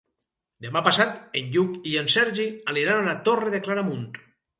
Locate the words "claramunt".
3.69-4.09